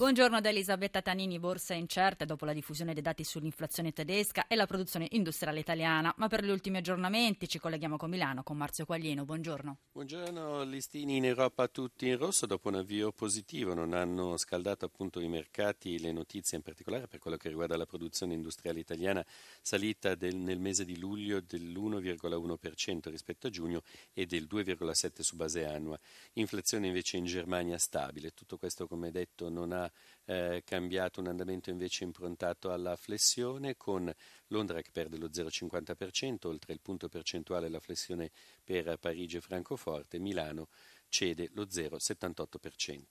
[0.00, 4.64] Buongiorno da Elisabetta Tanini, borsa incerte dopo la diffusione dei dati sull'inflazione tedesca e la
[4.64, 6.10] produzione industriale italiana.
[6.16, 9.26] Ma per gli ultimi aggiornamenti ci colleghiamo con Milano, con Marzio Quaglino.
[9.26, 9.76] Buongiorno.
[9.92, 13.74] Buongiorno, listini in Europa tutti in rosso dopo un avvio positivo.
[13.74, 17.84] Non hanno scaldato appunto i mercati le notizie, in particolare per quello che riguarda la
[17.84, 19.22] produzione industriale italiana,
[19.60, 23.82] salita del, nel mese di luglio dell'1,1% rispetto a giugno
[24.14, 26.00] e del 2,7% su base annua.
[26.32, 28.30] Inflazione invece in Germania stabile.
[28.30, 29.88] Tutto questo, come detto, non ha
[30.24, 34.12] eh, cambiato un andamento invece improntato alla flessione con
[34.48, 38.30] Londra che perde lo 0,50%, oltre il punto percentuale la flessione
[38.62, 40.68] per Parigi e Francoforte, Milano
[41.08, 43.02] cede lo 0,78%.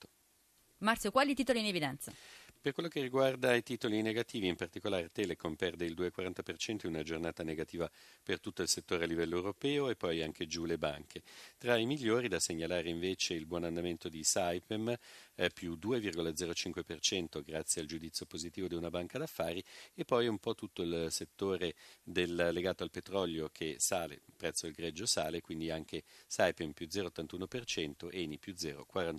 [0.79, 2.13] Marzio, quali titoli in evidenza?
[2.61, 7.03] Per quello che riguarda i titoli negativi, in particolare Telecom perde il 2,40% in una
[7.03, 7.89] giornata negativa
[8.21, 11.21] per tutto il settore a livello europeo e poi anche giù le banche.
[11.57, 14.93] Tra i migliori da segnalare invece il buon andamento di Saipem,
[15.35, 19.63] eh, più 2,05% grazie al giudizio positivo di una banca d'affari
[19.95, 24.65] e poi un po' tutto il settore del, legato al petrolio che sale, il prezzo
[24.65, 29.17] del greggio sale, quindi anche Saipem più 0,81%, Eni più 0,41%.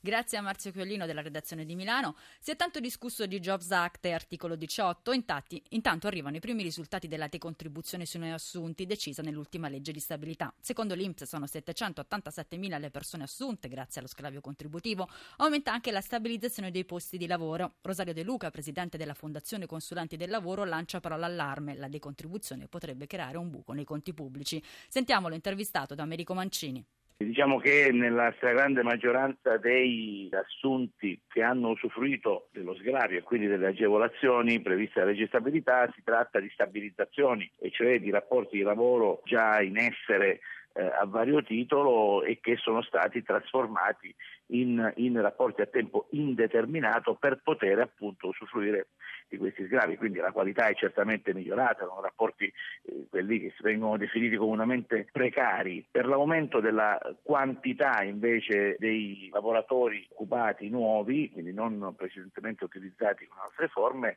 [0.00, 2.14] Grazie a Marzio Chiollino della redazione di Milano.
[2.38, 6.62] Si è tanto discusso di Jobs Act e articolo 18, Intatti, intanto arrivano i primi
[6.62, 10.52] risultati della decontribuzione sui neoassunti decisa nell'ultima legge di stabilità.
[10.60, 16.70] Secondo l'Inps sono 787.000 le persone assunte grazie allo sclavio contributivo, aumenta anche la stabilizzazione
[16.70, 17.76] dei posti di lavoro.
[17.80, 23.06] Rosario De Luca, presidente della Fondazione Consulenti del Lavoro, lancia però l'allarme, la decontribuzione potrebbe
[23.06, 24.62] creare un buco nei conti pubblici.
[24.88, 26.84] Sentiamolo intervistato da Americo Mancini.
[27.18, 33.68] Diciamo che nella stragrande maggioranza dei assunti che hanno usufruito dello sgravio e quindi delle
[33.68, 38.62] agevolazioni previste dalla legge di stabilità si tratta di stabilizzazioni, e cioè di rapporti di
[38.62, 40.40] lavoro già in essere
[40.76, 44.14] eh, a vario titolo e che sono stati trasformati
[44.48, 48.88] in, in, rapporti a tempo indeterminato per poter appunto usufruire
[49.28, 53.96] di questi sgravi, quindi la qualità è certamente migliorata, sono rapporti eh, quelli che vengono
[53.96, 55.84] definiti comunemente precari.
[55.90, 63.68] Per l'aumento della quantità invece dei lavoratori occupati nuovi, quindi non precedentemente utilizzati con altre
[63.68, 64.16] forme,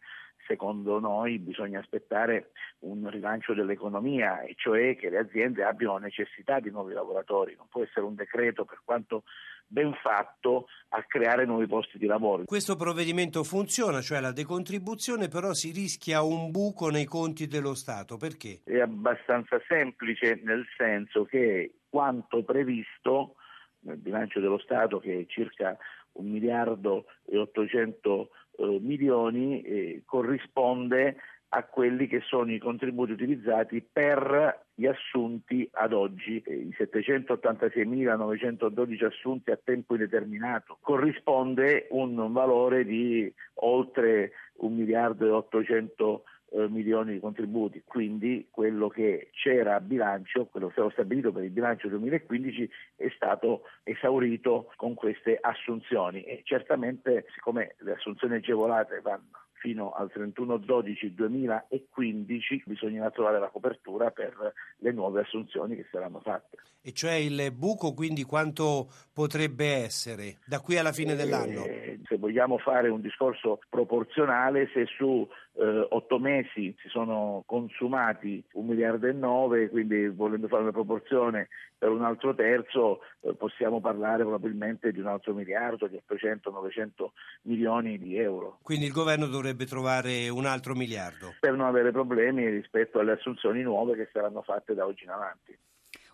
[0.49, 2.49] secondo noi bisogna aspettare
[2.79, 7.83] un rilancio dell'economia, e cioè che le aziende abbiano necessità di nuovi lavoratori, non può
[7.83, 9.23] essere un decreto per quanto
[9.67, 12.45] ben fatto a creare nuovi posti di lavoro.
[12.45, 18.17] Questo provvedimento funziona, cioè la decontribuzione, però si rischia un buco nei conti dello Stato.
[18.17, 18.61] Perché?
[18.63, 23.35] È abbastanza semplice nel senso che quanto previsto
[23.81, 25.77] nel bilancio dello Stato, che è circa
[26.13, 31.17] un miliardo e 800 eh, milioni, eh, corrisponde
[31.51, 39.49] a quelli che sono i contributi utilizzati per gli assunti ad oggi, i 786.912 assunti
[39.49, 47.19] a tempo indeterminato, corrisponde un valore di oltre un miliardo e 800 eh, milioni di
[47.19, 52.69] contributi, quindi quello che c'era a bilancio, quello che stava stabilito per il bilancio 2015
[52.95, 59.27] è stato esaurito con queste assunzioni e certamente siccome le assunzioni agevolate vanno
[59.59, 66.57] fino al 31-12-2015 bisognerà trovare la copertura per le nuove assunzioni che saranno fatte.
[66.81, 71.65] E cioè il buco quindi quanto potrebbe essere da qui alla fine dell'anno?
[71.65, 78.43] Eh, se vogliamo fare un discorso proporzionale, se su eh, otto mesi si sono consumati
[78.53, 83.79] un miliardo e nove, quindi volendo fare una proporzione per un altro terzo eh, possiamo
[83.79, 87.07] parlare probabilmente di un altro miliardo, di 800-900
[87.43, 88.59] milioni di euro.
[88.61, 91.33] Quindi il governo dovrebbe trovare un altro miliardo?
[91.39, 95.57] Per non avere problemi rispetto alle assunzioni nuove che saranno fatte da oggi in avanti.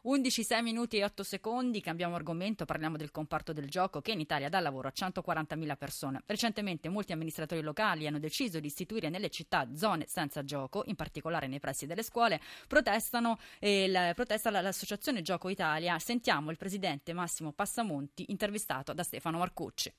[0.08, 4.20] 11, 6 minuti e 8 secondi, cambiamo argomento, parliamo del comparto del gioco che in
[4.20, 6.22] Italia dà lavoro a 140.000 persone.
[6.28, 11.48] Recentemente molti amministratori locali hanno deciso di istituire nelle città zone senza gioco, in particolare
[11.48, 15.98] nei pressi delle scuole, protestano e la, protesta l'associazione Gioco Italia.
[15.98, 19.92] Sentiamo il presidente Massimo Passamonti intervistato da Stefano Marcucci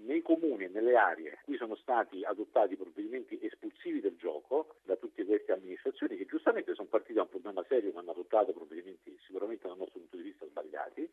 [0.00, 4.96] nei comuni e nelle aree in cui sono stati adottati provvedimenti espulsivi del gioco da
[4.96, 9.09] tutte queste amministrazioni che giustamente sono partite da un problema serio ma hanno adottato provvedimenti
[9.40, 11.10] sicuramente dal nostro punto di vista sbagliati,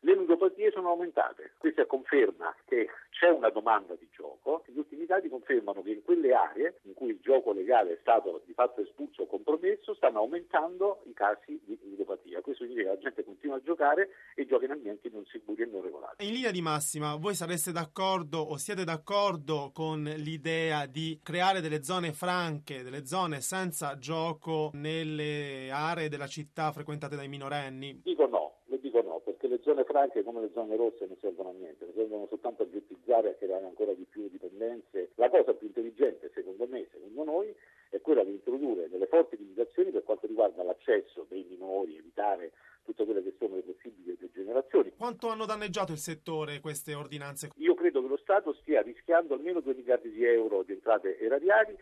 [0.00, 1.52] le ludopatie sono aumentate.
[1.58, 4.62] Questa conferma che c'è una domanda di gioco.
[4.66, 8.52] Gli ultimi dati confermano che in quelle aree cui il gioco legale è stato di
[8.52, 12.42] fatto espulso o compromesso, stanno aumentando i casi di ludopatia.
[12.42, 15.66] Questo significa che la gente continua a giocare e gioca in ambienti non sicuri e
[15.66, 16.26] non regolati.
[16.26, 21.82] In linea di massima, voi sareste d'accordo o siete d'accordo con l'idea di creare delle
[21.82, 28.02] zone franche, delle zone senza gioco nelle aree della città frequentate dai minorenni?
[28.04, 31.50] Dico no, lo dico no, perché le zone franche come le zone rosse non servono
[31.50, 35.10] a niente, servono soltanto a ghettizzare e a creare ancora di più dipendenze.
[35.16, 37.54] La cosa più intelligente, secondo me, secondo noi,
[37.90, 42.52] è quella di introdurre delle forti limitazioni per quanto riguarda l'accesso dei minori, evitare
[42.82, 44.92] tutte quelle che sono le possibili degenerazioni.
[44.96, 47.50] Quanto hanno danneggiato il settore queste ordinanze?
[47.56, 51.76] Io credo che lo Stato stia rischiando almeno 2 miliardi di euro di entrate erariali.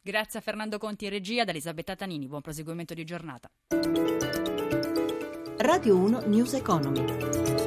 [0.00, 2.28] Grazie a Fernando Conti e regia, da Elisabetta Tanini.
[2.28, 3.48] Buon proseguimento di giornata.
[5.58, 7.57] Radio 1 News Economy.